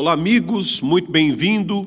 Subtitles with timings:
[0.00, 1.86] Olá, amigos, muito bem-vindo.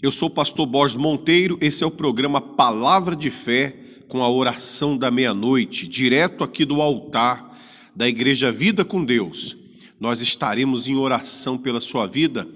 [0.00, 1.58] Eu sou o pastor Borges Monteiro.
[1.60, 6.80] Esse é o programa Palavra de Fé com a oração da meia-noite, direto aqui do
[6.80, 7.58] altar
[7.96, 9.56] da Igreja Vida com Deus.
[9.98, 12.46] Nós estaremos em oração pela sua vida,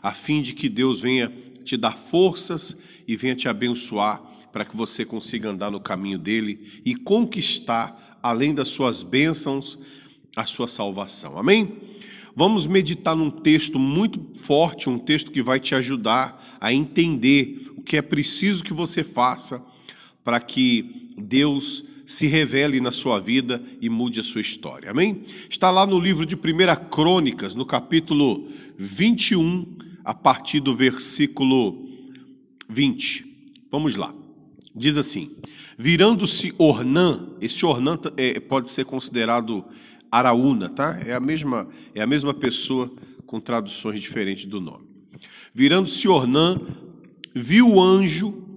[0.00, 1.32] a fim de que Deus venha
[1.64, 2.76] te dar forças
[3.08, 4.22] e venha te abençoar
[4.52, 9.76] para que você consiga andar no caminho dele e conquistar, além das suas bênçãos,
[10.36, 11.36] a sua salvação.
[11.36, 11.98] Amém?
[12.40, 17.82] Vamos meditar num texto muito forte, um texto que vai te ajudar a entender o
[17.82, 19.62] que é preciso que você faça
[20.24, 24.90] para que Deus se revele na sua vida e mude a sua história.
[24.90, 25.20] Amém?
[25.50, 28.48] Está lá no livro de 1 Crônicas, no capítulo
[28.78, 31.90] 21, a partir do versículo
[32.70, 33.50] 20.
[33.70, 34.14] Vamos lá.
[34.74, 35.36] Diz assim:
[35.76, 39.62] Virando-se Ornã, esse Ornã é, pode ser considerado
[40.10, 40.98] Araúna, tá?
[41.04, 42.90] É a mesma, é a mesma pessoa
[43.26, 44.86] com traduções diferentes do nome.
[45.54, 46.60] Virando-se Ornã,
[47.34, 48.50] viu o anjo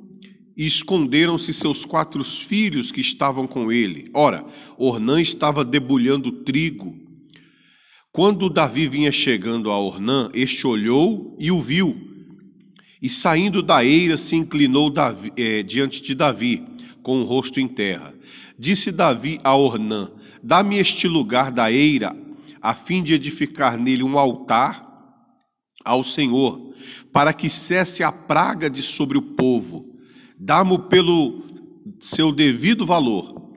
[0.55, 4.09] e esconderam-se seus quatro filhos que estavam com ele.
[4.13, 4.45] Ora,
[4.77, 6.95] Ornã estava debulhando trigo.
[8.11, 11.95] Quando Davi vinha chegando a Ornã, este olhou e o viu.
[13.01, 16.63] E saindo da eira, se inclinou Davi, eh, diante de Davi,
[17.01, 18.13] com o rosto em terra.
[18.57, 20.11] Disse Davi a Ornã:
[20.43, 22.13] Dá-me este lugar da eira,
[22.61, 24.85] a fim de edificar nele um altar
[25.85, 26.73] ao Senhor,
[27.13, 29.85] para que cesse a praga de sobre o povo.
[30.37, 31.41] Dá-mo pelo
[32.01, 33.53] seu devido valor.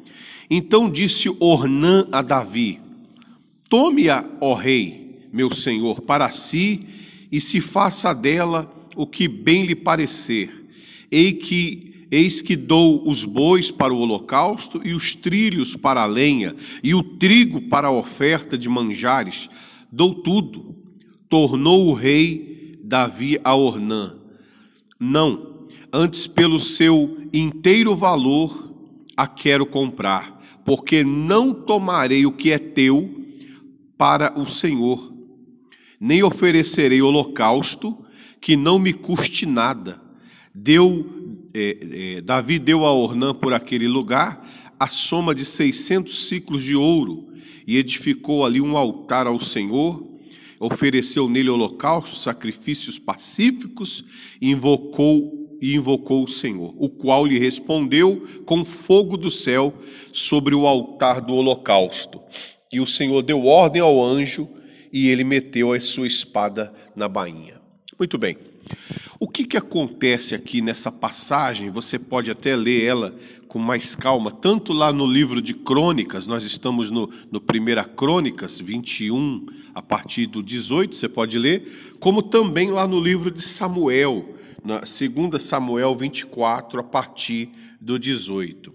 [0.48, 2.80] Então disse Ornã a Davi:
[3.68, 6.86] Tome-a, ó rei, meu senhor, para si,
[7.32, 10.68] e se faça dela o que bem lhe parecer.
[11.10, 16.06] Ei que Eis que dou os bois para o holocausto e os trilhos para a
[16.06, 19.48] lenha e o trigo para a oferta de manjares.
[19.90, 20.76] Dou tudo.
[21.28, 24.14] Tornou o rei Davi a Ornã.
[24.98, 28.72] Não, antes pelo seu inteiro valor
[29.16, 33.24] a quero comprar, porque não tomarei o que é teu
[33.96, 35.12] para o Senhor,
[35.98, 38.04] nem oferecerei holocausto
[38.40, 40.05] que não me custe nada.
[40.58, 41.04] Deu
[41.52, 46.74] é, é, Davi deu a Ornã por aquele lugar a soma de 600 ciclos de
[46.74, 47.28] ouro
[47.66, 50.06] e edificou ali um altar ao Senhor,
[50.60, 54.04] ofereceu nele holocaustos, sacrifícios pacíficos
[54.40, 59.72] invocou e invocou o Senhor, o qual lhe respondeu com fogo do céu
[60.12, 62.20] sobre o altar do holocausto.
[62.72, 64.48] E o Senhor deu ordem ao anjo
[64.92, 67.60] e ele meteu a sua espada na bainha.
[67.98, 68.55] Muito bem.
[69.18, 71.70] O que, que acontece aqui nessa passagem?
[71.70, 73.14] Você pode até ler ela
[73.48, 78.58] com mais calma, tanto lá no livro de Crônicas, nós estamos no, no 1 Crônicas
[78.58, 84.34] 21, a partir do 18, você pode ler, como também lá no livro de Samuel,
[84.62, 87.50] na 2 Samuel 24, a partir
[87.80, 88.74] do 18.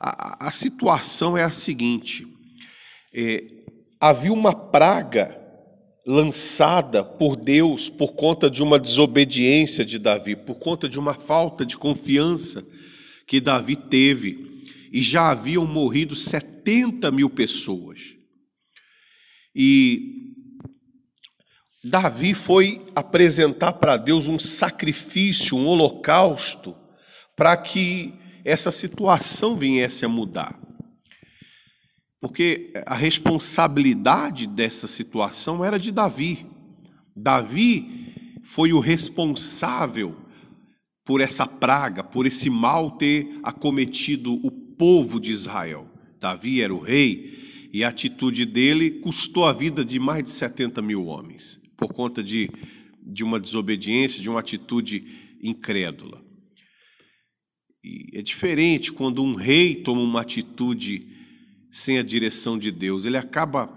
[0.00, 2.26] A, a situação é a seguinte:
[3.12, 3.44] é,
[4.00, 5.45] havia uma praga
[6.06, 11.66] lançada por Deus por conta de uma desobediência de Davi, por conta de uma falta
[11.66, 12.64] de confiança
[13.26, 18.14] que Davi teve, e já haviam morrido 70 mil pessoas.
[19.52, 20.34] E
[21.82, 26.76] Davi foi apresentar para Deus um sacrifício, um holocausto,
[27.34, 30.65] para que essa situação viesse a mudar.
[32.20, 36.46] Porque a responsabilidade dessa situação era de Davi.
[37.14, 40.16] Davi foi o responsável
[41.04, 45.88] por essa praga, por esse mal ter acometido o povo de Israel.
[46.20, 50.80] Davi era o rei e a atitude dele custou a vida de mais de 70
[50.82, 52.50] mil homens, por conta de,
[53.02, 55.04] de uma desobediência, de uma atitude
[55.42, 56.24] incrédula.
[57.84, 61.15] E é diferente quando um rei toma uma atitude
[61.76, 63.04] sem a direção de Deus.
[63.04, 63.70] Ele acaba,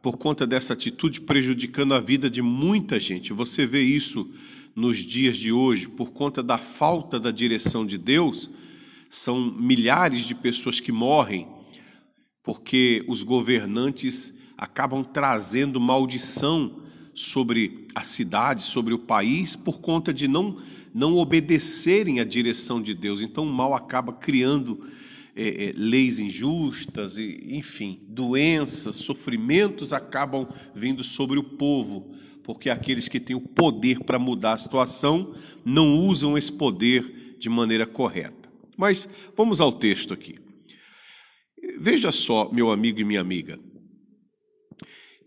[0.00, 3.32] por conta dessa atitude, prejudicando a vida de muita gente.
[3.32, 4.30] Você vê isso
[4.72, 8.48] nos dias de hoje, por conta da falta da direção de Deus,
[9.10, 11.48] são milhares de pessoas que morrem
[12.40, 20.28] porque os governantes acabam trazendo maldição sobre a cidade, sobre o país, por conta de
[20.28, 20.58] não,
[20.94, 23.20] não obedecerem à direção de Deus.
[23.20, 24.86] Então o mal acaba criando
[25.36, 33.06] é, é, leis injustas, e, enfim, doenças, sofrimentos acabam vindo sobre o povo, porque aqueles
[33.06, 35.34] que têm o poder para mudar a situação
[35.64, 38.48] não usam esse poder de maneira correta.
[38.78, 40.38] Mas vamos ao texto aqui.
[41.78, 43.58] Veja só, meu amigo e minha amiga.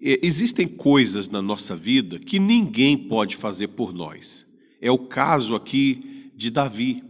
[0.02, 4.46] é, existem coisas na nossa vida que ninguém pode fazer por nós.
[4.82, 7.04] É o caso aqui de Davi.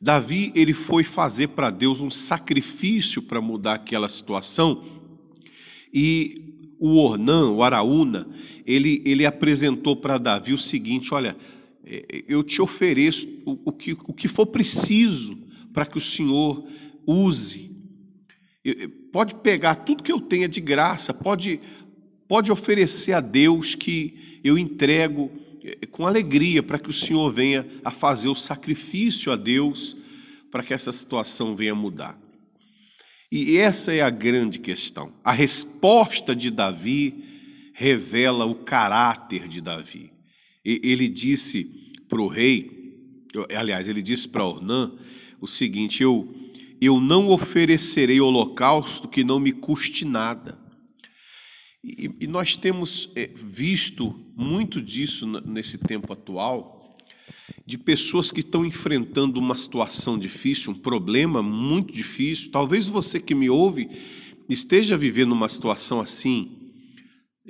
[0.00, 4.82] Davi, ele foi fazer para Deus um sacrifício para mudar aquela situação.
[5.92, 8.26] E o Ornã, o Araúna,
[8.64, 11.36] ele, ele apresentou para Davi o seguinte: olha,
[11.84, 15.36] é, eu te ofereço o, o, que, o que for preciso
[15.72, 16.64] para que o Senhor
[17.06, 17.70] use.
[19.12, 21.60] Pode pegar tudo que eu tenha de graça, pode,
[22.28, 25.40] pode oferecer a Deus que eu entrego é,
[25.90, 29.96] com alegria para que o Senhor venha a fazer o sacrifício a Deus
[30.50, 32.18] para que essa situação venha mudar.
[33.30, 35.12] E essa é a grande questão.
[35.22, 37.24] A resposta de Davi
[37.72, 40.12] revela o caráter de Davi.
[40.64, 41.64] Ele disse
[42.08, 42.92] para o rei,
[43.54, 44.92] aliás, ele disse para Ornã
[45.40, 46.34] o seguinte: eu,
[46.80, 50.58] eu não oferecerei holocausto que não me custe nada.
[51.82, 56.98] E, e nós temos é, visto muito disso nesse tempo atual,
[57.66, 62.50] de pessoas que estão enfrentando uma situação difícil, um problema muito difícil.
[62.50, 63.88] Talvez você que me ouve
[64.48, 66.72] esteja vivendo uma situação assim,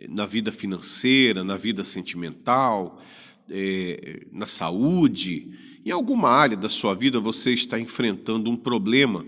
[0.09, 3.03] na vida financeira, na vida sentimental,
[3.49, 5.51] é, na saúde,
[5.85, 9.25] em alguma área da sua vida você está enfrentando um problema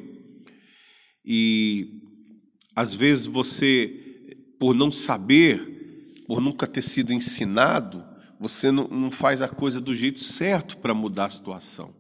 [1.25, 2.01] e
[2.75, 4.02] às vezes você,
[4.63, 8.05] por não saber, por nunca ter sido ensinado,
[8.39, 11.93] você não, não faz a coisa do jeito certo para mudar a situação.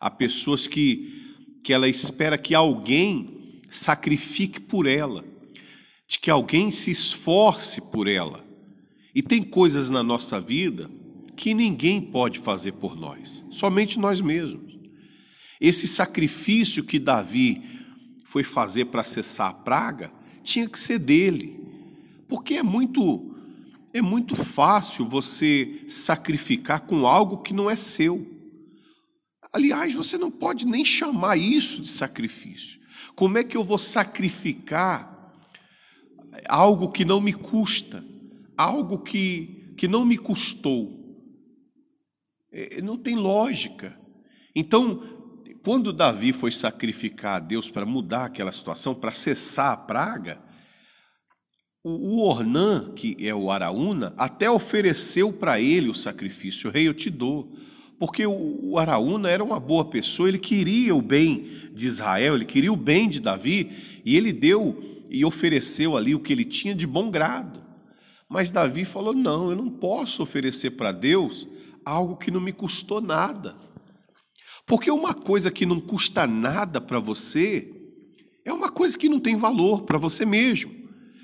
[0.00, 5.24] Há pessoas que, que ela espera que alguém sacrifique por ela
[6.08, 8.44] de que alguém se esforce por ela.
[9.14, 10.90] E tem coisas na nossa vida
[11.36, 14.76] que ninguém pode fazer por nós, somente nós mesmos.
[15.60, 17.62] Esse sacrifício que Davi
[18.24, 20.12] foi fazer para cessar a praga
[20.42, 21.69] tinha que ser dele,
[22.30, 23.26] porque é muito
[23.92, 28.24] é muito fácil você sacrificar com algo que não é seu.
[29.52, 32.80] Aliás, você não pode nem chamar isso de sacrifício.
[33.16, 35.10] Como é que eu vou sacrificar
[36.48, 38.04] algo que não me custa,
[38.56, 40.98] algo que, que não me custou.
[42.52, 43.98] É, não tem lógica.
[44.54, 45.02] Então,
[45.62, 50.42] quando Davi foi sacrificar a Deus para mudar aquela situação, para cessar a praga,
[51.82, 56.70] o, Ornã, que é o Araúna, até ofereceu para ele o sacrifício.
[56.70, 57.52] Rei, eu te dou.
[57.98, 62.72] Porque o Araúna era uma boa pessoa, ele queria o bem de Israel, ele queria
[62.72, 66.86] o bem de Davi, e ele deu e ofereceu ali o que ele tinha de
[66.86, 67.62] bom grado.
[68.26, 71.46] Mas Davi falou: não, eu não posso oferecer para Deus
[71.84, 73.54] algo que não me custou nada.
[74.64, 77.70] Porque uma coisa que não custa nada para você
[78.46, 80.79] é uma coisa que não tem valor para você mesmo.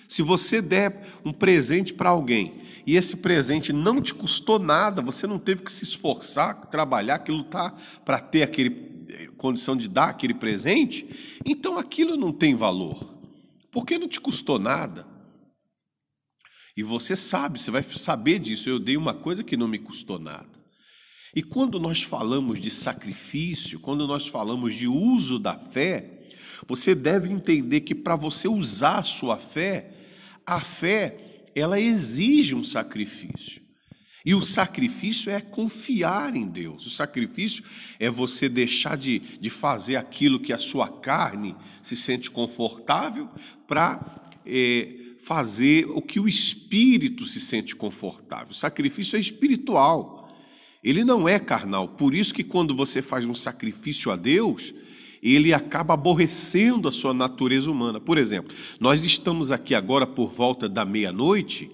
[0.09, 5.27] Se você der um presente para alguém e esse presente não te custou nada, você
[5.27, 7.75] não teve que se esforçar, trabalhar, que lutar
[8.05, 13.17] para ter aquele eh, condição de dar aquele presente, então aquilo não tem valor.
[13.73, 15.07] Porque não te custou nada.
[16.77, 18.69] E você sabe, você vai saber disso.
[18.69, 20.49] Eu dei uma coisa que não me custou nada.
[21.35, 26.29] E quando nós falamos de sacrifício, quando nós falamos de uso da fé,
[26.67, 29.91] você deve entender que para você usar a sua fé,
[30.47, 31.17] a fé,
[31.55, 33.67] ela exige um sacrifício.
[34.25, 36.85] E o sacrifício é confiar em Deus.
[36.87, 37.63] O sacrifício
[37.99, 43.29] é você deixar de, de fazer aquilo que a sua carne se sente confortável
[43.69, 48.51] para é, fazer o que o espírito se sente confortável.
[48.51, 50.29] O sacrifício é espiritual.
[50.83, 51.89] Ele não é carnal.
[51.89, 54.75] Por isso que quando você faz um sacrifício a Deus,
[55.23, 58.01] ele acaba aborrecendo a sua natureza humana.
[58.01, 61.71] Por exemplo, nós estamos aqui agora por volta da meia-noite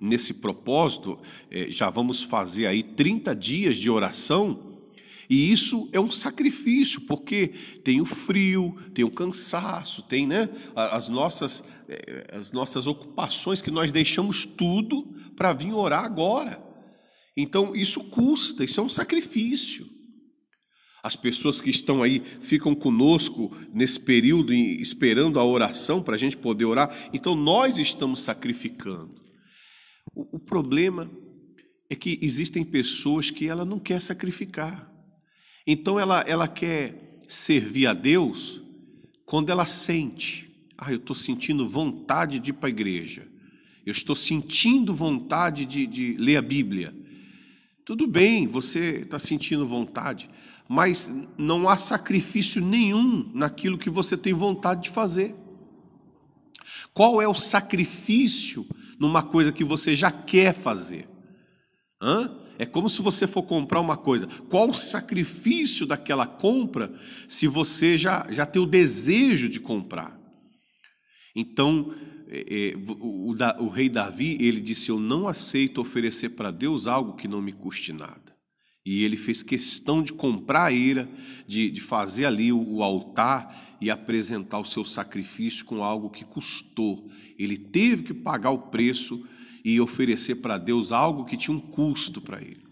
[0.00, 1.18] nesse propósito,
[1.50, 4.76] é, já vamos fazer aí 30 dias de oração,
[5.28, 7.48] e isso é um sacrifício, porque
[7.82, 13.70] tem o frio, tem o cansaço, tem né, as, nossas, é, as nossas ocupações que
[13.70, 16.62] nós deixamos tudo para vir orar agora.
[17.36, 19.95] Então, isso custa, isso é um sacrifício.
[21.06, 26.36] As pessoas que estão aí ficam conosco nesse período esperando a oração para a gente
[26.36, 27.10] poder orar.
[27.12, 29.14] Então, nós estamos sacrificando.
[30.12, 31.08] O, o problema
[31.88, 34.92] é que existem pessoas que ela não quer sacrificar.
[35.66, 38.60] Então ela, ela quer servir a Deus
[39.24, 40.48] quando ela sente.
[40.76, 43.26] Ah, eu estou sentindo vontade de ir para a igreja.
[43.84, 46.94] Eu estou sentindo vontade de, de ler a Bíblia.
[47.84, 50.28] Tudo bem, você está sentindo vontade,
[50.68, 55.34] mas não há sacrifício nenhum naquilo que você tem vontade de fazer.
[56.92, 58.66] Qual é o sacrifício
[58.98, 61.08] numa coisa que você já quer fazer.
[62.00, 62.34] Hã?
[62.58, 64.26] É como se você for comprar uma coisa.
[64.48, 66.92] Qual o sacrifício daquela compra
[67.28, 70.18] se você já, já tem o desejo de comprar?
[71.34, 71.94] Então,
[72.28, 76.86] é, é, o, o, o, rei Davi, ele disse, eu não aceito oferecer para Deus
[76.86, 78.35] algo que não me custe nada.
[78.86, 81.08] E ele fez questão de comprar a ira,
[81.44, 86.24] de, de fazer ali o, o altar e apresentar o seu sacrifício com algo que
[86.24, 87.10] custou.
[87.36, 89.26] Ele teve que pagar o preço
[89.64, 92.64] e oferecer para Deus algo que tinha um custo para ele.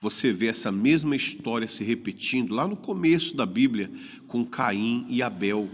[0.00, 3.92] Você vê essa mesma história se repetindo lá no começo da Bíblia
[4.26, 5.70] com Caim e Abel.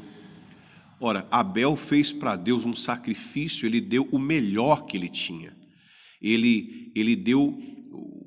[1.01, 5.57] Ora, Abel fez para Deus um sacrifício, ele deu o melhor que ele tinha.
[6.21, 7.80] Ele, ele deu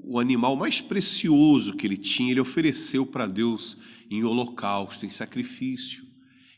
[0.04, 3.78] o animal mais precioso que ele tinha, ele ofereceu para Deus
[4.10, 6.04] em holocausto, em sacrifício.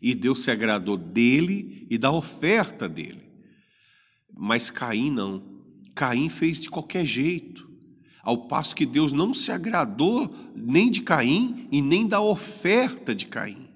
[0.02, 3.24] E Deus se agradou dele e da oferta dele.
[4.36, 5.44] Mas Caim não.
[5.94, 7.70] Caim fez de qualquer jeito,
[8.22, 13.28] ao passo que Deus não se agradou nem de Caim e nem da oferta de
[13.28, 13.70] Caim.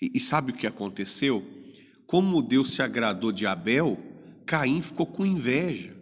[0.00, 1.44] E, e sabe o que aconteceu?
[2.06, 3.98] Como Deus se agradou de Abel,
[4.44, 5.95] Caim ficou com inveja.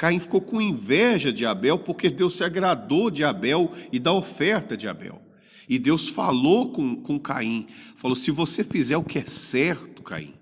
[0.00, 4.74] Caim ficou com inveja de Abel porque Deus se agradou de Abel e da oferta
[4.74, 5.20] de Abel.
[5.68, 7.66] E Deus falou com, com Caim:
[7.96, 10.32] falou, se você fizer o que é certo, Caim,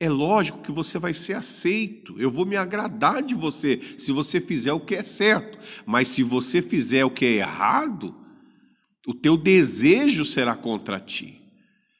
[0.00, 2.18] é lógico que você vai ser aceito.
[2.18, 5.58] Eu vou me agradar de você se você fizer o que é certo.
[5.84, 8.16] Mas se você fizer o que é errado,
[9.06, 11.42] o teu desejo será contra ti.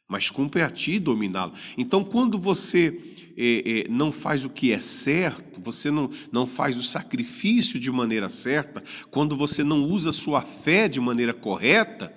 [0.09, 1.53] Mas cumpre a ti dominá-lo.
[1.77, 2.99] Então, quando você
[3.37, 7.91] é, é, não faz o que é certo, você não, não faz o sacrifício de
[7.91, 12.13] maneira certa, quando você não usa sua fé de maneira correta,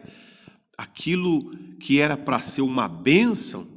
[0.77, 3.67] aquilo que era para ser uma bênção,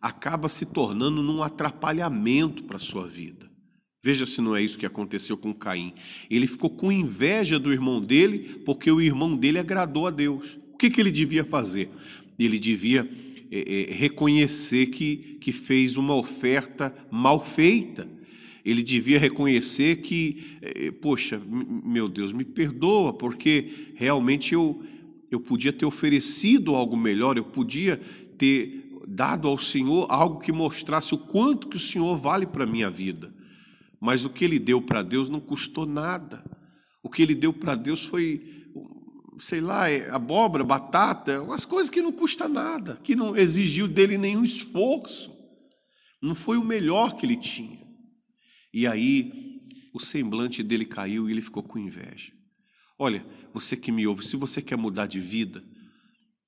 [0.00, 3.48] acaba se tornando num atrapalhamento para a sua vida.
[4.02, 5.92] Veja se não é isso que aconteceu com Caim.
[6.30, 10.58] Ele ficou com inveja do irmão dele, porque o irmão dele agradou a Deus.
[10.72, 11.90] O que, que ele devia fazer?
[12.38, 13.08] Ele devia
[13.50, 18.08] é, é, reconhecer que, que fez uma oferta mal feita.
[18.64, 24.82] Ele devia reconhecer que, é, poxa, meu Deus, me perdoa, porque realmente eu,
[25.30, 27.98] eu podia ter oferecido algo melhor, eu podia
[28.36, 32.66] ter dado ao Senhor algo que mostrasse o quanto que o Senhor vale para a
[32.66, 33.34] minha vida.
[33.98, 36.44] Mas o que ele deu para Deus não custou nada.
[37.02, 38.57] O que ele deu para Deus foi,
[39.40, 44.18] sei lá, é abóbora, batata, umas coisas que não custa nada, que não exigiu dele
[44.18, 45.36] nenhum esforço.
[46.20, 47.78] Não foi o melhor que ele tinha.
[48.72, 49.60] E aí
[49.92, 52.32] o semblante dele caiu e ele ficou com inveja.
[52.98, 55.62] Olha, você que me ouve, se você quer mudar de vida,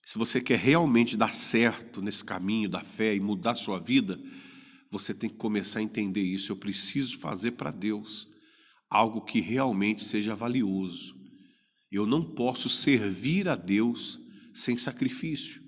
[0.05, 4.21] se você quer realmente dar certo nesse caminho da fé e mudar sua vida,
[4.91, 6.51] você tem que começar a entender isso.
[6.51, 8.29] Eu preciso fazer para Deus
[8.89, 11.20] algo que realmente seja valioso.
[11.91, 14.21] Eu não posso servir a Deus
[14.55, 15.63] sem sacrifício.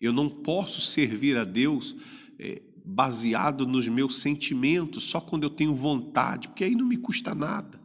[0.00, 1.96] Eu não posso servir a Deus
[2.38, 7.34] é, baseado nos meus sentimentos, só quando eu tenho vontade, porque aí não me custa
[7.34, 7.80] nada.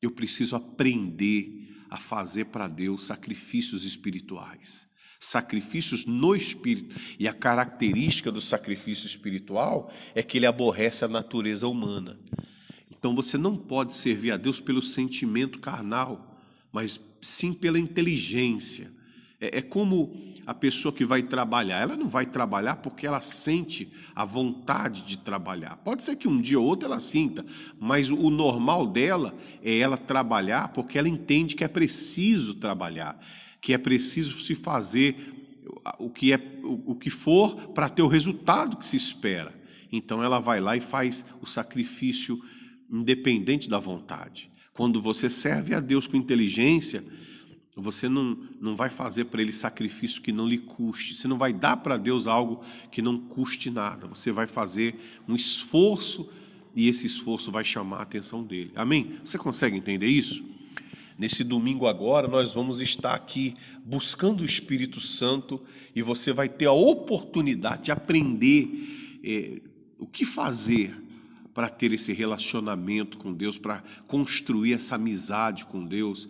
[0.00, 4.88] Eu preciso aprender a fazer para Deus sacrifícios espirituais
[5.20, 6.94] sacrifícios no espírito.
[7.18, 12.18] E a característica do sacrifício espiritual é que ele aborrece a natureza humana.
[12.90, 16.27] Então você não pode servir a Deus pelo sentimento carnal,
[16.72, 18.92] mas sim pela inteligência.
[19.40, 20.14] É, é como
[20.46, 25.18] a pessoa que vai trabalhar, ela não vai trabalhar porque ela sente a vontade de
[25.18, 25.76] trabalhar.
[25.78, 27.44] Pode ser que um dia ou outro ela sinta,
[27.78, 33.18] mas o normal dela é ela trabalhar porque ela entende que é preciso trabalhar
[33.60, 35.16] que é preciso se fazer
[35.98, 39.54] o que, é, o, que for para ter o resultado que se espera.
[39.90, 42.38] Então ela vai lá e faz o sacrifício
[42.90, 44.50] independente da vontade.
[44.78, 47.04] Quando você serve a Deus com inteligência,
[47.74, 51.16] você não, não vai fazer para Ele sacrifício que não lhe custe.
[51.16, 54.06] Você não vai dar para Deus algo que não custe nada.
[54.06, 54.94] Você vai fazer
[55.26, 56.30] um esforço
[56.76, 58.70] e esse esforço vai chamar a atenção dele.
[58.76, 59.18] Amém?
[59.24, 60.44] Você consegue entender isso?
[61.18, 65.60] Nesse domingo agora, nós vamos estar aqui buscando o Espírito Santo
[65.92, 69.60] e você vai ter a oportunidade de aprender é,
[69.98, 71.07] o que fazer
[71.58, 76.28] para ter esse relacionamento com Deus, para construir essa amizade com Deus,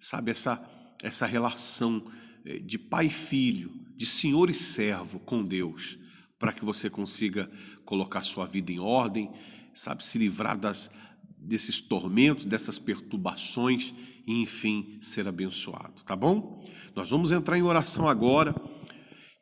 [0.00, 0.58] sabe, essa,
[1.02, 2.02] essa relação
[2.46, 5.98] é, de pai e filho, de senhor e servo com Deus,
[6.38, 7.50] para que você consiga
[7.84, 9.30] colocar sua vida em ordem,
[9.74, 10.90] sabe, se livrar das,
[11.36, 13.92] desses tormentos, dessas perturbações
[14.26, 16.66] e, enfim, ser abençoado, tá bom?
[16.96, 18.54] Nós vamos entrar em oração agora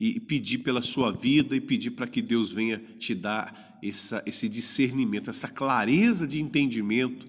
[0.01, 4.49] e pedir pela sua vida e pedir para que Deus venha te dar essa, esse
[4.49, 7.27] discernimento, essa clareza de entendimento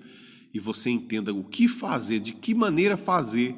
[0.53, 3.55] e você entenda o que fazer, de que maneira fazer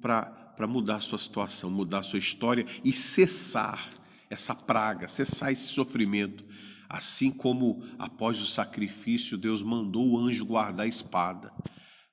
[0.00, 3.90] para mudar a sua situação, mudar a sua história e cessar
[4.28, 6.44] essa praga, cessar esse sofrimento.
[6.88, 11.52] Assim como após o sacrifício, Deus mandou o anjo guardar a espada.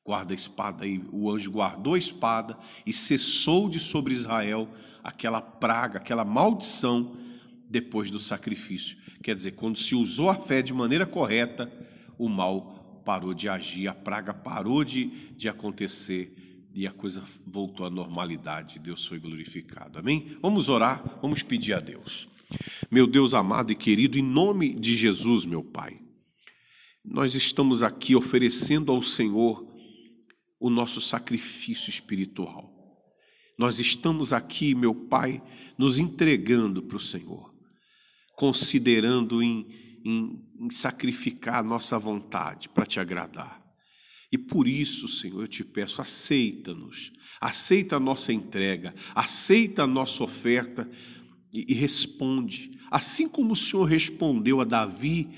[0.04, 4.68] Guarda a espada e o anjo guardou a espada e cessou de sobre Israel
[5.04, 7.16] aquela praga, aquela maldição
[7.70, 8.98] depois do sacrifício.
[9.24, 11.72] Quer dizer, quando se usou a fé de maneira correta,
[12.18, 16.36] o mal parou de agir, a praga parou de, de acontecer
[16.74, 18.80] e a coisa voltou à normalidade.
[18.80, 20.00] Deus foi glorificado.
[20.00, 20.38] Amém?
[20.42, 22.28] Vamos orar, vamos pedir a Deus.
[22.90, 26.00] Meu Deus amado e querido, em nome de Jesus, meu Pai,
[27.04, 29.68] nós estamos aqui oferecendo ao Senhor
[30.60, 32.78] o nosso sacrifício espiritual.
[33.58, 35.42] Nós estamos aqui, meu Pai,
[35.78, 37.54] nos entregando para o Senhor,
[38.36, 43.60] considerando em, em, em sacrificar a nossa vontade para te agradar.
[44.32, 47.12] E por isso, Senhor, eu te peço, aceita-nos,
[47.42, 50.90] aceita a nossa entrega, aceita a nossa oferta
[51.52, 52.78] e, e responde.
[52.92, 55.30] Assim como o Senhor respondeu a Davi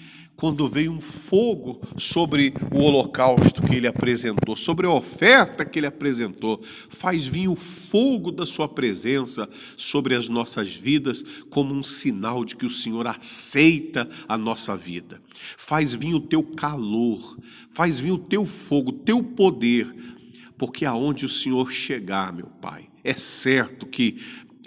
[0.42, 5.86] quando veio um fogo sobre o holocausto que ele apresentou, sobre a oferta que ele
[5.86, 6.64] apresentou.
[6.90, 12.56] Faz vir o fogo da sua presença sobre as nossas vidas como um sinal de
[12.56, 15.22] que o Senhor aceita a nossa vida.
[15.58, 17.38] Faz vir o teu calor,
[17.72, 19.94] faz vir o teu fogo, o teu poder,
[20.58, 24.20] porque aonde o Senhor chegar, meu Pai, é certo que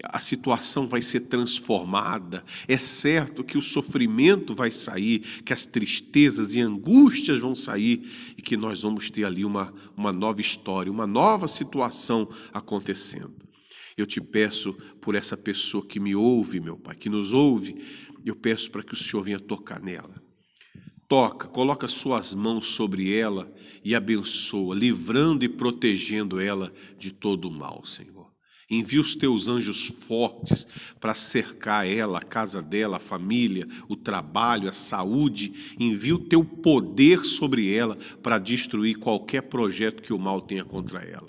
[0.02, 6.54] a situação vai ser transformada, é certo que o sofrimento vai sair, que as tristezas
[6.54, 11.06] e angústias vão sair e que nós vamos ter ali uma, uma nova história, uma
[11.06, 13.34] nova situação acontecendo.
[13.96, 17.76] Eu te peço por essa pessoa que me ouve, meu Pai, que nos ouve,
[18.24, 20.22] eu peço para que o Senhor venha tocar nela.
[21.06, 23.52] Toca, coloca suas mãos sobre ela
[23.84, 28.33] e abençoa, livrando e protegendo ela de todo o mal, Senhor.
[28.70, 30.66] Envia os teus anjos fortes
[30.98, 35.74] para cercar ela, a casa dela, a família, o trabalho, a saúde.
[35.78, 41.00] Envia o teu poder sobre ela para destruir qualquer projeto que o mal tenha contra
[41.00, 41.28] ela.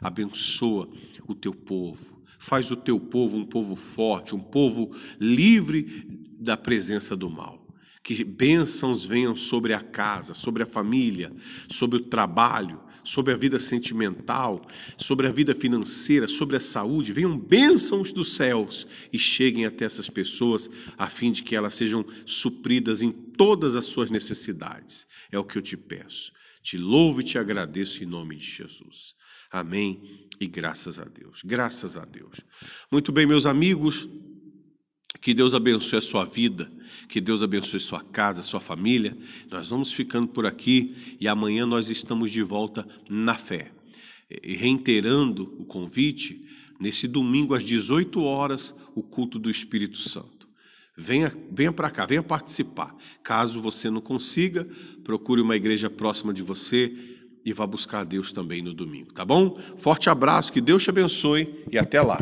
[0.00, 0.88] Abençoa
[1.26, 2.16] o teu povo.
[2.38, 6.06] Faz o teu povo um povo forte, um povo livre
[6.38, 7.66] da presença do mal.
[8.02, 11.32] Que bênçãos venham sobre a casa, sobre a família,
[11.68, 14.66] sobre o trabalho, sobre a vida sentimental,
[14.98, 20.10] sobre a vida financeira, sobre a saúde, venham bênçãos dos céus e cheguem até essas
[20.10, 25.06] pessoas, a fim de que elas sejam supridas em todas as suas necessidades.
[25.30, 26.32] É o que eu te peço.
[26.62, 29.14] Te louvo e te agradeço em nome de Jesus.
[29.52, 31.40] Amém e graças a Deus.
[31.44, 32.40] Graças a Deus.
[32.90, 34.08] Muito bem, meus amigos.
[35.20, 36.70] Que Deus abençoe a sua vida,
[37.08, 39.16] que Deus abençoe sua casa, sua família.
[39.50, 43.72] Nós vamos ficando por aqui e amanhã nós estamos de volta na fé.
[44.30, 46.44] E reiterando o convite,
[46.80, 50.36] nesse domingo às 18 horas, o culto do Espírito Santo.
[50.96, 52.94] Venha, venha para cá, venha participar.
[53.22, 54.66] Caso você não consiga,
[55.04, 59.24] procure uma igreja próxima de você e vá buscar a Deus também no domingo, tá
[59.24, 59.56] bom?
[59.76, 62.18] Forte abraço, que Deus te abençoe e até lá.